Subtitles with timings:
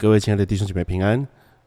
[0.00, 1.18] 各位亲爱的弟兄姐妹平安。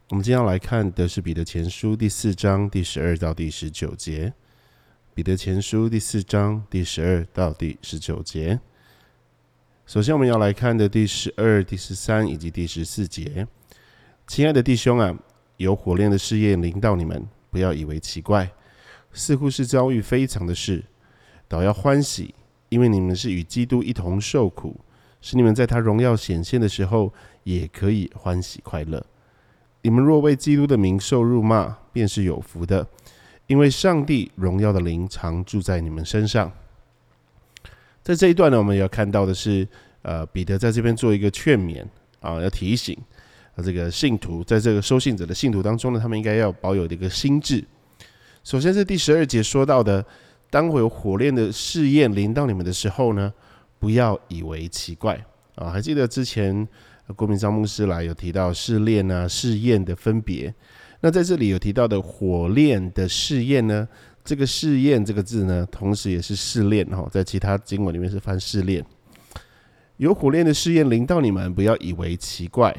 [0.09, 4.33] 我们今天要来看的是彼得前书第四章第十二到第十九节。
[5.13, 8.60] 彼得前书第四章第十二到第十九节。
[9.86, 13.47] 首先，我们要来看的第十二、第十三以及第十四节。
[14.25, 15.15] 亲爱的弟兄啊，
[15.57, 18.52] 有火炼的试验临到你们，不要以为奇怪，
[19.11, 20.83] 似乎是遭遇非常的事，
[21.47, 22.33] 倒要欢喜，
[22.69, 24.75] 因为你们是与基督一同受苦。
[25.21, 27.13] 使你们在他荣耀显现的时候，
[27.43, 29.06] 也可以欢喜快乐。
[29.82, 32.88] 你们若为基督的名受辱骂，便是有福的，
[33.47, 36.52] 因为上帝荣耀的灵常住在你们身上。
[38.02, 39.67] 在这一段呢，我们要看到的是，
[40.02, 41.83] 呃，彼得在这边做一个劝勉
[42.19, 42.97] 啊，要提醒
[43.55, 47.64] 啊，这个信徒在这个收信者的信徒当中呢，他们应该要保有的一个心智。
[48.44, 50.05] 首先是第十二节说到的，
[50.49, 53.33] 当会有火炼的试验临到你们的时候呢。
[53.80, 55.21] 不要以为奇怪
[55.55, 55.69] 啊！
[55.69, 56.66] 还记得之前
[57.15, 60.53] 郭明章牧师来有提到试炼啊、试验的分别。
[61.01, 63.87] 那在这里有提到的火炼的试验呢？
[64.23, 68.83] 这个试验这个字呢，同时也是试炼哈，在其他经文里面是翻试炼。
[69.97, 72.73] 有火炼的试验临到你们，不要以为奇怪。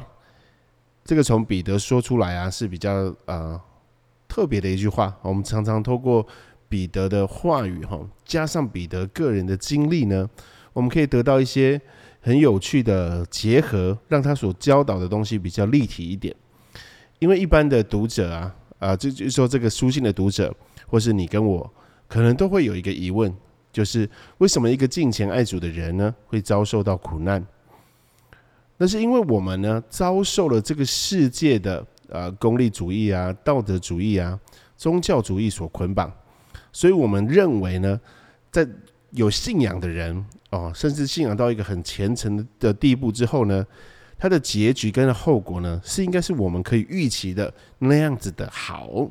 [1.05, 3.61] 这个从彼得说出来啊，是比较呃
[4.27, 5.15] 特别的一句话。
[5.21, 6.27] 我们常常透过
[6.67, 10.27] 彼得的话语哈，加上彼得个人的经历呢。
[10.73, 11.81] 我们可以得到一些
[12.25, 16.35] 很有趣的结合，让他所教导的东西比较立体一点。
[17.19, 20.53] 因为一般的读者啊，啊，就就说这个书信的读者，
[20.87, 21.71] 或是你跟我，
[22.09, 23.31] 可能都会有一个疑问，
[23.71, 24.09] 就是
[24.39, 27.47] 为什么一个敬虔爱主的人呢，会遭受到苦难？
[28.79, 34.41] 那是因为我们呢，遭受了这个世界的啊功利主义啊、道德主义啊、
[34.79, 36.11] 宗教主义所捆绑，
[36.73, 38.01] 所以我们认为呢，
[38.51, 38.67] 在
[39.15, 40.25] 有信仰的人。
[40.51, 43.67] 哦，甚至信仰到一个很虔诚的地步之后呢，
[44.17, 49.11] 他的结局跟后果呢，是应该是我们可以预期的那样子的好。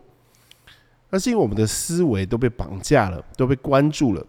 [1.10, 4.26] 那是因为我们的思维都被绑架了，都被关注了，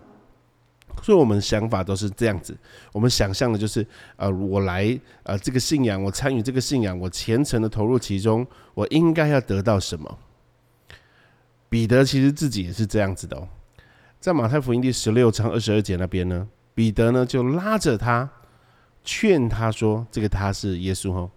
[1.03, 2.57] 所以我们想法都是这样子。
[2.93, 3.87] 我们想象的就是，
[4.17, 10.19] 呃，我来呃这个信仰，我参与这个信仰，我虔诚的投入其中，我应该要得到什么？
[11.69, 13.49] 彼得其实自己也是这样子的哦，
[14.25, 16.49] 在马太福音第十六章二十二节那边呢。
[16.75, 18.27] 彼得呢，就拉着他，
[19.05, 21.31] 劝他说：“这个他是耶稣哦，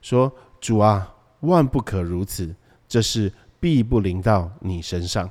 [0.00, 2.52] 说主啊，万不可如此，
[2.88, 5.30] 这事必不临到你身上。”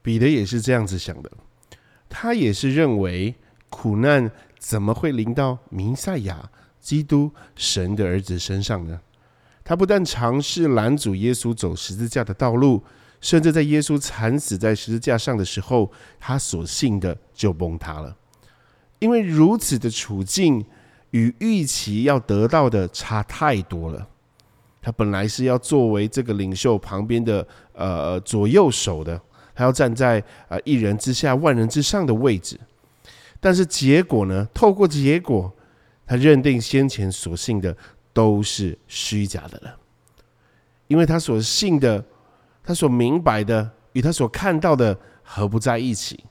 [0.00, 1.30] 彼得也是这样子想的，
[2.08, 3.34] 他也是认为
[3.68, 8.98] 苦难怎么会临到弥赛亚、基督、神的儿子身上呢？
[9.62, 12.82] 他不但尝试拦阻耶稣走十字架的道路，
[13.20, 15.90] 甚至在耶稣惨死在十字架上的时候，
[16.20, 18.16] 他所信的就崩塌了。
[18.98, 20.64] 因为如此的处境
[21.10, 24.08] 与预期要得到的差太多了，
[24.82, 29.20] 他本来是要作为这个领袖旁边的呃左右手的，
[29.54, 32.58] 他要站在啊一人之下万人之上的位置，
[33.40, 34.48] 但是结果呢？
[34.52, 35.52] 透过结果，
[36.06, 37.76] 他认定先前所信的
[38.12, 39.76] 都是虚假的了，
[40.88, 42.04] 因为他所信的，
[42.68, 46.22] 他所明白的与他所看到的合不在一起。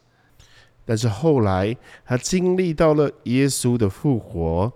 [0.85, 1.75] 但是后来，
[2.05, 4.71] 他经历到了耶稣的复活，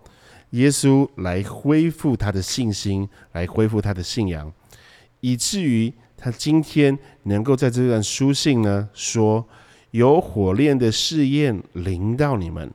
[0.50, 4.51] 耶稣来恢复他的信心，来恢复他的信仰，
[5.19, 9.47] 以至于他今天能够在这段书信呢说
[9.91, 12.73] ：“有火炼的试验临到你们，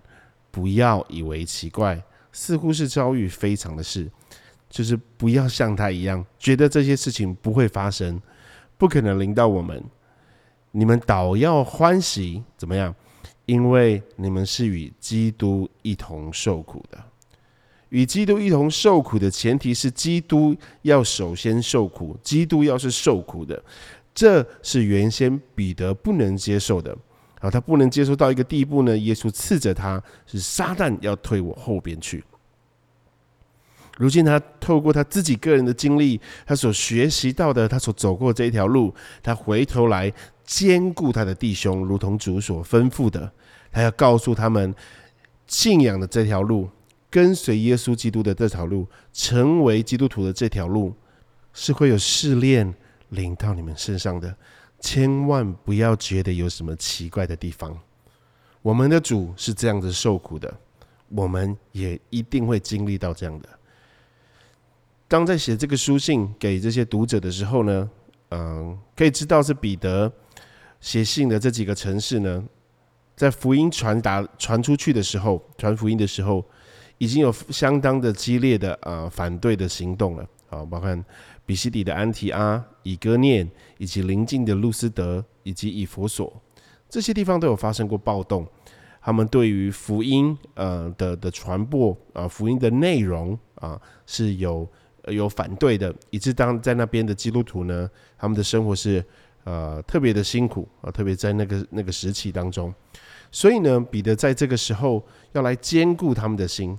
[0.52, 4.08] 不要以为奇怪，似乎是遭遇非常的事，
[4.70, 8.22] 就是不要像他一样，觉得这些事情不会发生，
[8.78, 9.82] 不可能临到我们。
[10.72, 12.94] 你们倒要欢喜，怎么样？”
[13.46, 16.98] 因为你们是与基督一同受苦的，
[17.90, 20.52] 与基督一同受苦的前提是基督
[20.82, 23.62] 要首先受苦，基督要是受苦的，
[24.12, 26.90] 这是原先彼得不能接受的。
[27.38, 28.98] 啊，他不能接受到一个地步呢？
[28.98, 32.24] 耶稣斥责他是撒旦要退我后边去。
[33.96, 40.12] 如今他透过他自己个人的经历，他所学习到的，他所走过这一条路，他回头来。
[40.46, 43.28] 兼顾他的弟兄，如同主所吩咐的，
[43.72, 44.72] 他要告诉他们，
[45.48, 46.70] 信仰的这条路，
[47.10, 50.94] 跟随耶稣基督的这条路，成为基督徒的这条路，
[51.52, 52.72] 是会有试炼
[53.08, 54.32] 临到你们身上的。
[54.78, 57.76] 千万不要觉得有什么奇怪的地方。
[58.62, 60.54] 我们的主是这样子受苦的，
[61.08, 63.48] 我们也一定会经历到这样的。
[65.08, 67.90] 当在写这个书信给这些读者的时候呢，
[68.30, 70.12] 嗯，可以知道是彼得。
[70.78, 72.44] 写信的这几个城市呢，
[73.16, 76.44] 在福音传达传出去的时候，传福音的时候，
[76.98, 81.04] 已经有相当的激烈的呃反对的行动了啊，包括
[81.46, 86.30] 比西底的安提阿、以哥念，以及邻近的路斯德以及以佛所，
[86.88, 88.46] 这些地方都有发生过暴动。
[89.00, 94.68] 他们对于福音呃的的传播啊，福音的内容啊是有
[95.06, 97.88] 有反对的，以致当在那边的基督徒呢，
[98.18, 99.04] 他们的生活是
[99.44, 102.74] 呃特别的辛苦啊，特别在那个那个时期当中。
[103.30, 106.78] 所以呢，彼得在这个时候要来兼顾他们的心，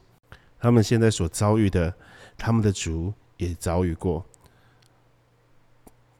[0.60, 1.94] 他们现在所遭遇的，
[2.38, 4.26] 他们的主也遭遇过。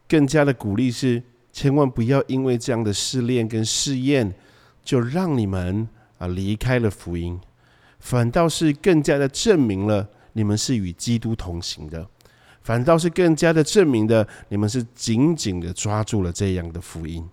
[0.08, 4.34] 更加的鼓励是，千万不要因为这样的试炼跟试验，
[4.84, 5.88] 就让你们
[6.18, 7.40] 啊离开了福音，
[8.00, 12.08] 反倒是更加的证明了你们是与基督同行的，
[12.62, 17.28] 反倒是更加的证明的你们是紧紧的抓住了这样的福音，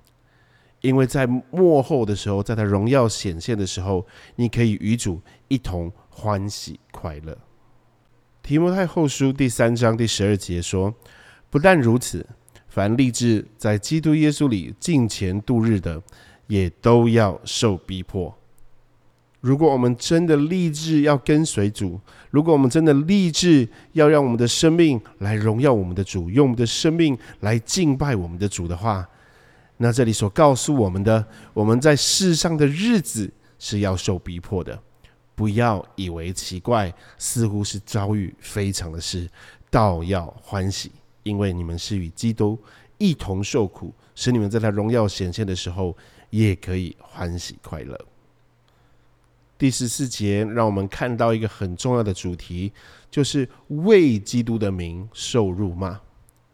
[0.80, 4.06] 因为在幕后的时候，在他荣耀显现的时候，
[4.36, 7.36] 你可以与主一同欢喜快乐。
[8.42, 10.94] 提摩太后书第三章第十二节说
[11.50, 12.26] ：“不但如此。”
[12.68, 16.02] 凡立志在基督耶稣里敬虔度日的，
[16.46, 18.34] 也都要受逼迫。
[19.44, 22.00] 如果我们真的立志要跟随主，
[22.30, 29.06] 如果我们真的立志要让我们的生命来荣耀我们的主，用我们的生命来敬拜我们的主的话，
[29.76, 34.80] 那这里所告诉我们的，我们在世上的日子是要受逼迫的。
[35.34, 39.28] 不要以为奇怪，似乎是遭遇非常的事，
[39.70, 40.90] 倒要欢喜。
[41.22, 42.58] 因为你们是与基督
[42.96, 45.94] 一同受苦，使你们在他荣耀显现的时候，
[46.30, 48.00] 也可以欢喜快乐。
[49.56, 52.72] 第十四节让我们看到一个很重要的主题，
[53.10, 56.00] 就是为基督的名受辱骂。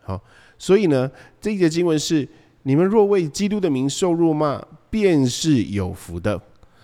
[0.03, 0.21] 好，
[0.59, 1.11] 所以呢，
[1.41, 2.29] 这一节经文是：
[2.65, 6.41] 你们若为基督的名受辱骂，便是有福的。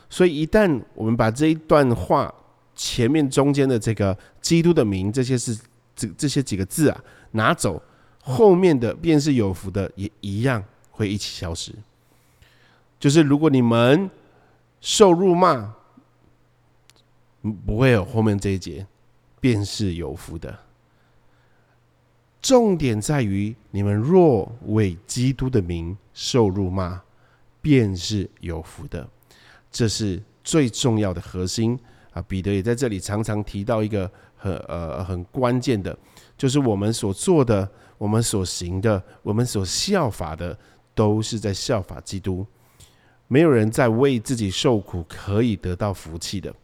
[0.09, 2.33] 所以，一旦我们把这一段话
[2.75, 5.59] 前面中间的这个基督的名这些是
[5.95, 7.05] 这这些几个字啊。
[7.33, 7.83] 拿走
[8.23, 11.73] 后面的便是有福的，也一样会一起消失。
[12.99, 14.09] 就是如果你们
[14.81, 15.75] 受辱骂，
[17.52, 18.87] 不会有后面这一节，
[19.40, 20.58] 便是有福的。
[22.43, 27.00] 重点在于你们若为基督的名受辱骂，
[27.60, 29.08] 便是有福的。
[29.72, 31.78] 这是最重要的核心
[32.12, 32.22] 啊！
[32.22, 35.96] 彼得也在这里常常提到一个很呃很关键的。
[36.38, 40.56] 就是我们所做的，我们所行的，我们所效法的，
[40.94, 42.46] 都是在效法基督。
[43.26, 46.54] 没有人在为自己受苦可以得到福气的。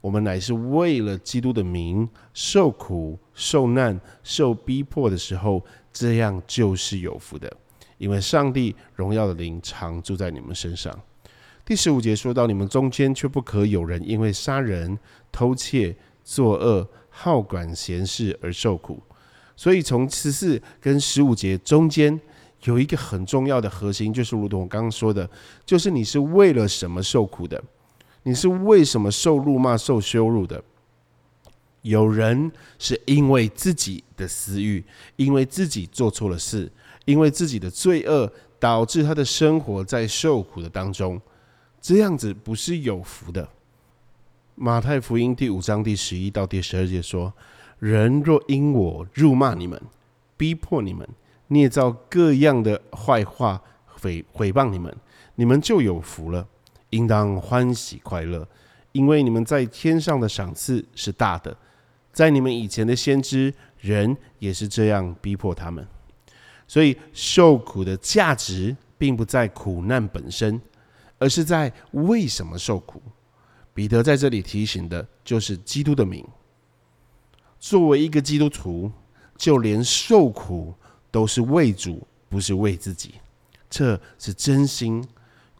[0.00, 5.62] 我们乃是为了基督的名受苦、受难、受逼迫的时候，
[5.92, 7.50] 这样就是有福的。
[7.98, 10.98] 因为上帝荣耀的灵常住在你们身上。
[11.66, 14.98] 第十五节说到：你们中间却不可有人因为杀人、
[15.30, 15.94] 偷窃、
[16.24, 19.02] 作恶、好管闲事而受苦。
[19.54, 22.18] 所以，从十四跟十五节中间
[22.64, 25.28] 有一个很重要的核心，就是如同我刚刚说的，
[25.66, 27.62] 就是你是为了什么受苦的？
[28.22, 30.62] 你是为什么受辱骂、受羞辱的？
[31.82, 34.84] 有人是因为自己的私欲，
[35.16, 36.70] 因为自己做错了事，
[37.04, 41.20] 因为自己的罪恶，导致他的生活在受苦的当中，
[41.80, 43.48] 这样子不是有福的。
[44.54, 47.32] 马太福音第五章第十一到第十二节说。
[47.78, 49.80] 人若因我辱骂你们、
[50.36, 51.08] 逼迫你们、
[51.46, 53.62] 捏造各样的坏话、
[53.98, 54.94] 诽诽谤你们，
[55.36, 56.46] 你们就有福了，
[56.90, 58.46] 应当欢喜快乐，
[58.92, 61.56] 因为你们在天上的赏赐是大的。
[62.12, 65.86] 在你们以前的先知，人也是这样逼迫他们。
[66.66, 70.60] 所以受苦的价值，并不在苦难本身，
[71.18, 73.00] 而是在为什么受苦。
[73.72, 76.26] 彼得在这里提醒的，就是基督的名。
[77.58, 78.90] 作为一个基督徒，
[79.36, 80.74] 就连受苦
[81.10, 83.14] 都是为主，不是为自己。
[83.68, 85.04] 这是真心、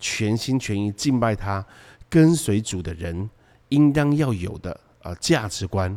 [0.00, 1.64] 全心全意敬拜他、
[2.08, 3.30] 跟随主的人
[3.68, 5.96] 应当要有的啊价值观。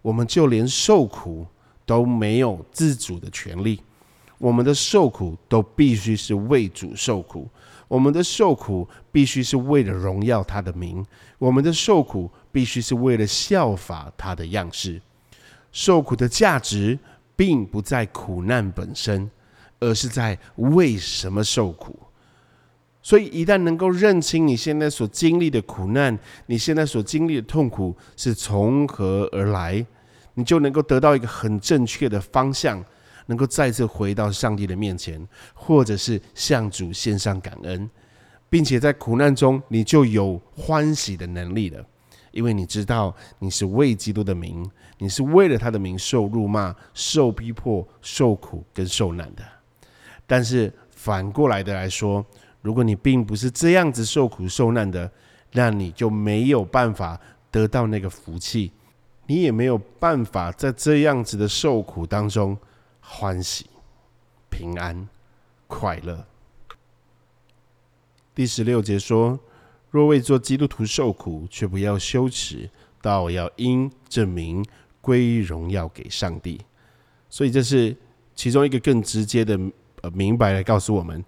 [0.00, 1.46] 我们就连受苦
[1.84, 3.80] 都没有自主的权利，
[4.38, 7.48] 我们的受苦都必须是为主受苦，
[7.88, 11.04] 我们的受苦必须是为了荣耀他的名，
[11.38, 15.00] 我们的受苦必须是为了效法他的样式。
[15.72, 16.98] 受苦的价值
[17.34, 19.30] 并不在苦难本身，
[19.80, 21.98] 而是在为什么受苦。
[23.06, 29.84] 所以，一旦能够认清你现在所经历的苦难，你现在所经历的痛苦是从何而来，
[30.32, 32.82] 你就能够得到一个很正确的方向，
[33.26, 37.90] 能够再次回到上帝的面前，或者是向主献上感恩，
[38.48, 41.84] 并且在苦难中，你就有欢喜的能力了。
[42.32, 49.42] 因为你知道你是为基督的名，你是为了他的名受辱骂、受逼迫、受苦跟受难的。
[50.26, 52.24] 但是反过来的来说，
[52.64, 55.08] 如果你并不是这样子受苦受难的，
[55.52, 58.72] 那你就没有办法得到那个福气，
[59.26, 62.56] 你也没有办法在这样子的受苦当中
[63.00, 63.66] 欢喜、
[64.48, 65.06] 平安、
[65.66, 66.24] 快乐。
[68.34, 69.38] 第十六节说。
[69.90, 72.68] 若为做基督徒受苦，却不要羞耻，
[73.00, 74.60] 倒要因证明
[75.00, 76.60] 归荣耀给上帝。
[77.30, 77.96] 所以这是
[78.34, 79.56] 其中一个更直接的
[80.00, 81.24] 呃明白来告诉我们：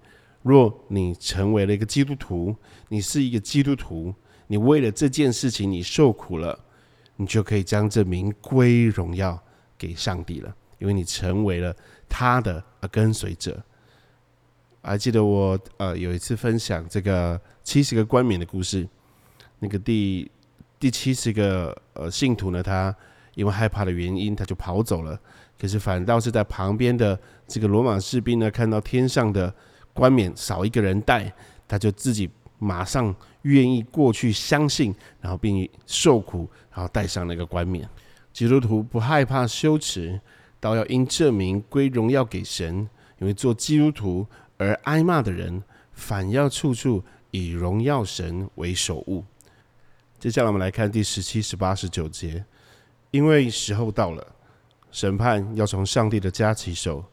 [0.46, 2.54] 若你成为了一个基督徒，
[2.88, 4.14] 你是一个基督徒，
[4.46, 6.56] 你为了这件事情你受苦了，
[7.16, 9.42] 你就可以将这名归荣耀
[9.76, 11.74] 给上帝了，因为你成为了
[12.08, 12.62] 他的
[12.92, 13.60] 跟随者。
[14.82, 18.88] 还记得我呃有一次分享这个七十个冠冕的故事，
[19.58, 20.30] 那个第
[20.78, 22.94] 第七十个呃信徒呢，他
[23.34, 25.18] 因为害怕的原因，他就跑走了。
[25.58, 29.52] 可是反倒是在旁边的这个罗马士兵呢，看到天上的
[29.96, 31.32] 冠冕少一个人戴，
[31.66, 33.12] 他就自己马上
[33.42, 37.88] 愿意过去相信，然后并受苦，然后戴上那个冠冕。
[38.32, 40.20] 基督徒不害怕羞耻，
[40.60, 42.88] 倒要因证明归荣耀给神，
[43.18, 44.26] 因为做基督徒。
[44.58, 45.62] 而挨骂的人，
[45.92, 49.22] 反要处处以荣耀神为首务。
[50.18, 52.42] 接下来我们来看第十七、十八、十九节，
[53.10, 54.26] 因为时候到了，
[54.90, 57.04] 审判要从上帝的家起手。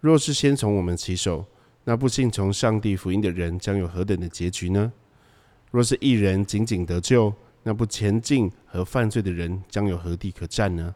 [0.00, 1.46] 若是先从我们起手，
[1.84, 4.92] 那不信从上帝福音的人将有何等的结局呢？
[5.70, 10.94] 若是一人仅仅得救，那不前进和犯罪的人将有何地可站呢？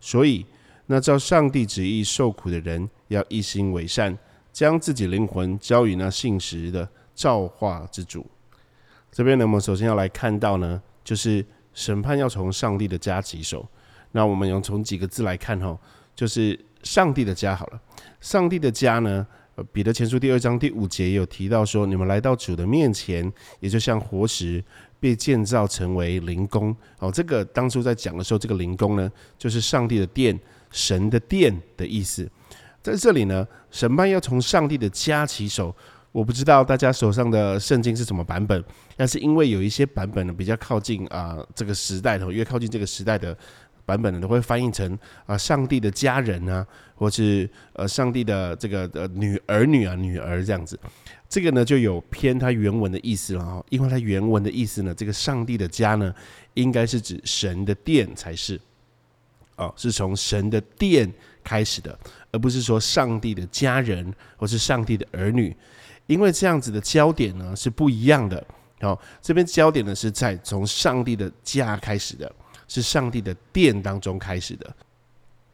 [0.00, 0.44] 所以，
[0.86, 4.16] 那照上帝旨意受苦的人，要一心为善。
[4.52, 8.24] 将自己灵魂交与那信实的造化之主。
[9.10, 13.66] 这边呢，我们首先要来看到呢，就是审判要从上帝的家起手。
[14.12, 15.76] 那我们用从几个字来看哈，
[16.14, 17.82] 就是上帝的家好了。
[18.20, 19.26] 上帝的家呢，
[19.72, 24.62] 彼得前书第二章第五节有提到说，你们来到主的面前，也就像活石
[24.98, 26.74] 被建造成为灵宫。
[26.98, 30.38] 哦，这个当初在讲的时候，这个灵宫呢，就是上帝的殿、
[30.70, 32.28] 神的殿的意思。
[32.82, 35.74] 在这里呢，审判要从上帝的家起手。
[36.10, 38.64] 我不知道大家手上的圣经是什么版本，
[38.96, 43.36] 但是因为有一些版本呢比较靠近啊这个时代的，越靠近这个时代的
[43.86, 50.78] 版本呢，都会翻译成啊上帝的家人啊，或是呃上帝的这个呃女儿女啊女儿这样子。
[51.28, 56.14] 这个呢就有偏它原文的意思了哈，因为它原文的意思呢，这个上帝的家呢，
[56.54, 58.60] 应该是指神的殿才是。
[59.56, 61.08] 哦，是从神的殿
[61.44, 61.96] 开始的，
[62.32, 65.56] 而不是说上帝的家人或是上帝的儿女，
[66.06, 68.44] 因为这样子的焦点呢是不一样的。
[68.80, 72.30] 好，这边焦点呢是在从上帝的家开始的，
[72.74, 74.74] 是上帝的殿当中开始的。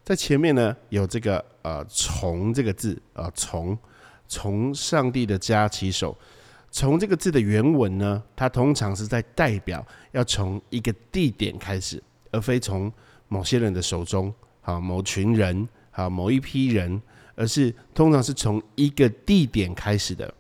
[0.03, 3.77] 在前面呢有这个呃从这个字啊从
[4.27, 6.17] 从上帝的家起手，
[6.71, 12.93] 从这个字的原文呢，它通常是在代表要从一个地点开始，而非从。
[13.33, 17.01] 某些人的手中，好某群人，好某一批人，
[17.37, 20.35] 而是通常是从一个地点开始的。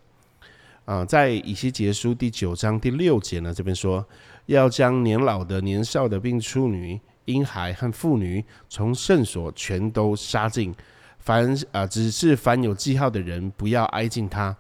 [0.91, 4.05] 啊，在以西结书第九章第六节呢，这边说
[4.47, 10.75] 要将年老的、年少的，并处女、婴孩和妇女，从圣所全都杀尽。
[11.21, 14.57] 凡啊，只是凡有记号的人，不要挨近他。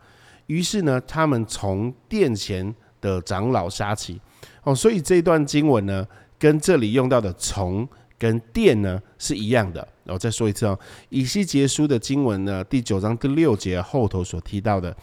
[0.46, 4.20] 于是呢，他们从殿前的长老杀起。
[4.62, 6.06] 哦，所以这段经文呢，
[6.38, 7.88] 跟这里用到的从。
[8.16, 14.94] 跟殿呢是一样的，然后再说一次哦，以西结书的经文呢，第九章第六节后头所提到的，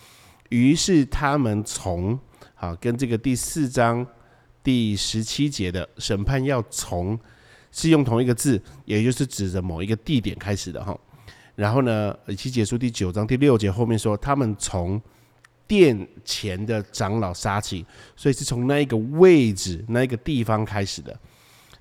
[0.49, 2.17] 于是他们从
[2.55, 4.05] 好跟这个第四章
[4.63, 7.17] 第十七节的审判要从
[7.71, 10.97] 是用同一个字，也就是指着某一个地点开始的哈。
[11.55, 15.01] 然后呢，以西结束第九章第六节后面说，他们从
[15.67, 17.85] 殿前的长老杀起，
[18.15, 21.17] 所以是从那一个位置、那一个地方开始的。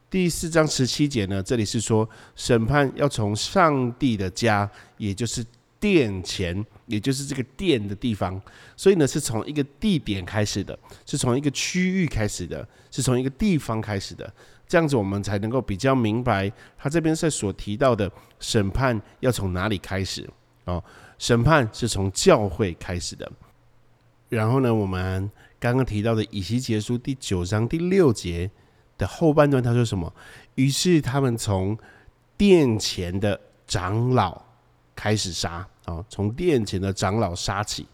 [0.08, 4.68] 第四章十七节呢，这里是说审判要从上帝的家，
[4.98, 5.44] 也就是
[5.78, 8.40] 殿前，也就是这个殿的地方，
[8.76, 14.32] 所以呢是从一个地点开始的，是从一个区域开始的，是从一个地方开始的，
[14.66, 20.28] 这样子我们才能够比较明白他这边在所提到的审判要从哪里开始
[20.64, 20.82] 哦，
[21.18, 23.30] 审判是从教会开始的，
[24.28, 28.50] 然后呢，我们刚刚提到的以西结书第九章第六节。
[28.98, 30.10] 的后半段他说什么？
[30.54, 31.76] 于是他们从
[32.34, 34.42] 殿前的长老
[34.96, 37.86] 开始杀啊，从殿前的长老杀起。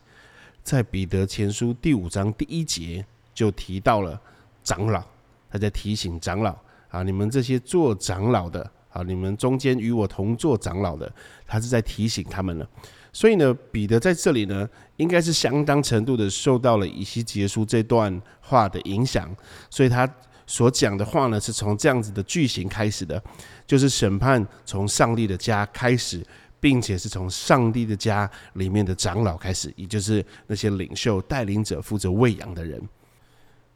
[0.63, 3.05] 在彼得前书第五章第一节
[3.35, 4.19] 就提到了
[4.63, 5.03] 长老
[5.51, 6.57] 他在提醒长老
[6.89, 11.13] 啊，你们这些做长老的啊，你们中间与我同做长老的，
[11.47, 12.69] 他是在提醒他们了。
[13.13, 19.35] 所以呢，彼得在这里呢，应该是相当程度的受到了以西结书这段话的影响，
[19.69, 20.09] 所以他
[20.47, 23.23] 所讲的话呢，是从这样子的句型开始的，
[23.67, 26.25] 就是审判从上帝的家开始，
[26.63, 32.81] 并且是从上帝的家里面的长老开始，也就是那些领袖、带领者、负责喂养的人。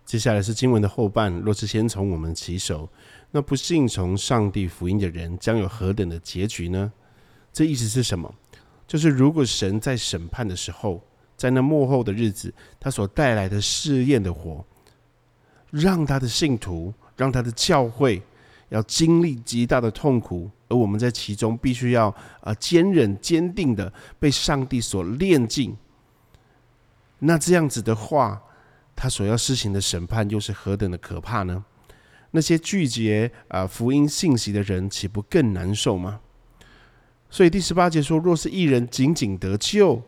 [0.04, 2.88] 接下来是经文的后半，若是先从我们起手，
[3.32, 6.92] 那不信从上帝福音的人将有何等的结局呢？
[7.52, 8.32] 这意思是什么？
[8.86, 11.02] 就是如果神在审判的时候，
[11.36, 14.64] 在那幕后的日子，他所带来的试验的火，
[15.72, 18.22] 让他的信徒，让他的教会
[18.68, 25.76] 要经历极大的痛苦，而我们在其中必须要啊坚忍坚定的被上帝所炼尽。
[27.20, 28.42] 那这样子的话，
[28.94, 31.64] 他所要施行的审判又是何等的可怕呢？
[32.32, 36.20] 那些拒绝啊福音信息的人，岂不更难受吗？
[37.30, 40.02] 所以第十八节说：“若是一人仅仅得救，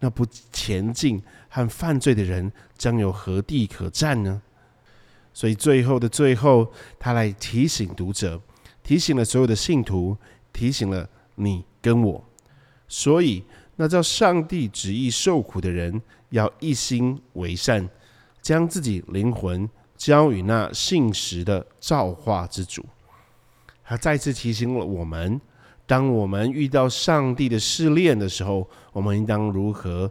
[0.00, 4.40] 那不前进和犯罪的人将有何地可战呢？”
[5.34, 8.40] 所以最后的最后，他来提醒读者，
[8.86, 10.16] 提醒了所有的信徒，
[10.52, 12.24] 提醒了你跟我。
[12.86, 13.42] 所以，
[13.74, 16.00] 那叫上帝旨意受苦的人，
[16.30, 17.88] 要一心为善，
[18.40, 22.86] 将自己灵魂交与那信实的造化之主。
[23.82, 25.40] 他再次提醒了我们。
[25.84, 30.08] 当我们遇到上帝的试炼的时候，我们应当如何、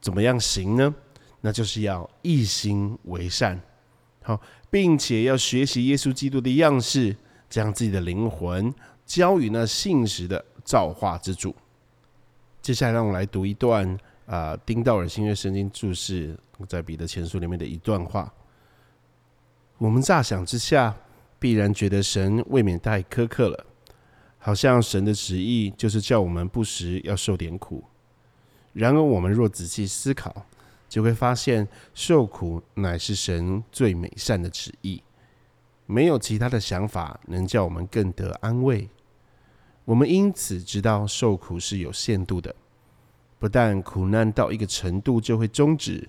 [0.00, 0.94] 怎么样行呢？
[1.42, 3.60] 那就是要一心为善，
[4.22, 7.14] 好，并且要学习耶稣基督的样式，
[7.48, 8.72] 将自己的灵魂
[9.04, 11.54] 交予那信实的造化之主。
[12.62, 16.36] 接下来，让我来读一段啊，丁道尔新约圣经注释
[16.68, 18.32] 在彼得前书里面的一段话。
[19.78, 20.96] 我们乍想之下，
[21.38, 23.66] 必然觉得神未免太苛刻了。
[24.38, 27.82] 好像神的旨意就是叫我们不时要受点苦，
[28.72, 30.46] 然而我们若仔细思考，
[30.88, 35.02] 就会发现受苦乃是神最美善的旨意，
[35.86, 38.88] 没有其他的想法能叫我们更得安慰。
[39.84, 42.54] 我们因此知道受苦是有限度的，
[43.38, 46.08] 不但苦难到一个程度就会终止，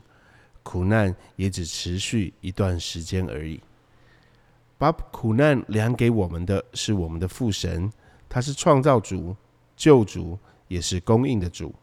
[0.64, 3.62] 苦难也只持续一段时间而已。
[4.80, 7.92] 把苦难量给我们的是我们的父神。
[8.30, 9.36] 他是创造主、
[9.76, 10.38] 救主，
[10.68, 11.74] 也是供应的主。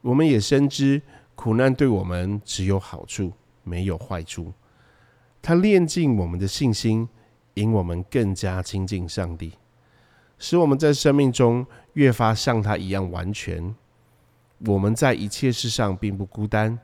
[0.00, 1.00] 我们也深知
[1.34, 4.52] 苦难对我们只有好处，没有坏处。
[5.42, 7.08] 他炼尽我们的信心，
[7.54, 9.52] 引我们更加亲近上帝，
[10.38, 13.74] 使我们在生命中越发像他一样完全。
[14.66, 16.78] 我们在一切事上并不孤单，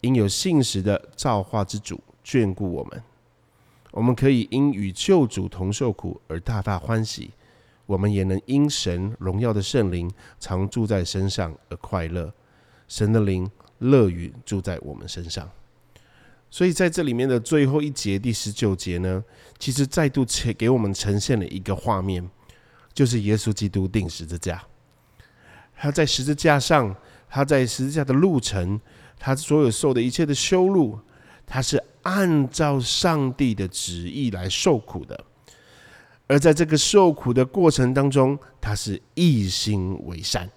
[0.00, 3.02] 因有信实的造化之主眷顾我们。
[3.90, 7.32] 我们可以因与救主同受苦而大大欢喜。
[7.86, 12.32] 我们也能因神荣耀的圣灵常住在身上而快乐，
[12.86, 15.50] 神的灵乐于住在我们身上。
[16.50, 19.22] 所以在这里面的最后一节第十九节呢，
[19.58, 22.28] 其实再度呈给我们呈现了一个画面，
[22.94, 24.62] 就是耶稣基督定十字架。
[25.76, 26.96] 他在十字架上，
[27.28, 28.80] 他在十字架的路程，
[29.18, 30.98] 他所有受的一切的羞辱，
[31.46, 35.24] 他是按照上帝的旨意来受苦的。
[36.26, 40.50] 而在这个受苦的过程当中，他是一心为善，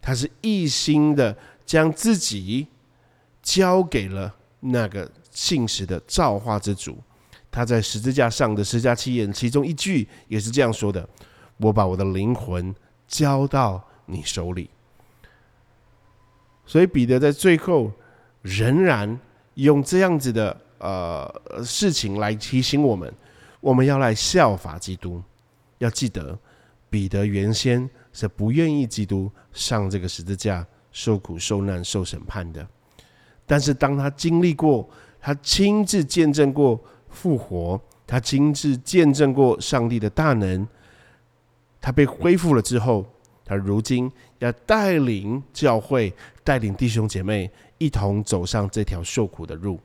[0.00, 2.68] 他是一心的将自己
[3.42, 6.96] 交给了那个信实的造化之主。
[7.50, 11.08] 他在十字架上的十架七言其中一句也是这样说的
[11.58, 12.72] ：“我把我的灵魂
[13.08, 14.70] 交到你手里。”
[16.64, 17.90] 所以彼得在最后
[18.42, 19.18] 仍然
[19.54, 23.12] 用这样子的呃事情来提醒我们。
[23.60, 25.20] 我们要来效法基督，
[25.78, 26.38] 要记得
[26.88, 32.66] 彼得原先是不愿意基督上这个十字架受苦受难受审判的，
[33.50, 34.88] 但是当他经历过，
[35.20, 40.64] 他亲自见证过复活，他亲自见证过上帝的大能，
[41.80, 43.04] 他被恢复了之后，
[43.44, 44.08] 他如今
[44.38, 49.80] 要带领教会，带领弟兄姐妹一同走上这条受苦的路，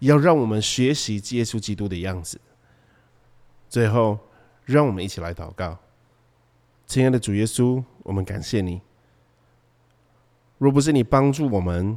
[0.00, 2.40] 要让我们学习耶稣基督的样子。
[3.68, 4.18] 最后，
[4.64, 5.78] 让我们一起来祷告，
[6.88, 8.80] 亲爱的主耶稣，我们感谢你。
[10.58, 11.96] 若不是你帮助我们，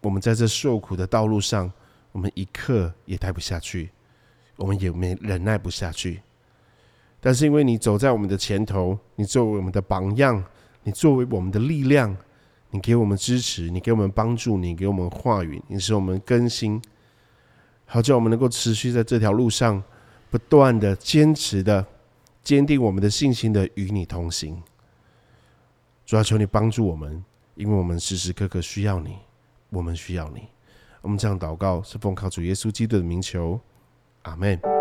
[0.00, 1.72] 我们在这受苦的道路上，
[2.12, 3.90] 我们一刻也待不下去，
[4.56, 6.20] 我们也没忍耐不下去。
[7.20, 10.42] 但是因为你走在我们的前头，你作为我们的榜样，
[10.82, 12.16] 你作为我们的力量，
[12.70, 16.80] 你给我们支持，你给我们帮助，你给我们话语，你使我们更新，
[17.86, 19.82] 好叫我们能够持续在这条路上。
[20.30, 21.86] 不断的坚持的
[22.42, 24.62] 坚定我们的信心的与你同行。
[26.04, 29.16] 主要求你帮助我们，因为我们时时刻刻需要你，
[29.70, 30.48] 我们需要你。
[31.00, 33.60] 我们这样祷告，是奉靠主耶稣基督的名求，
[34.22, 34.77] 阿门。